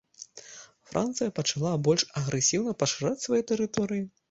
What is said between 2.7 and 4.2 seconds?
пашыраць свае тэрыторыі.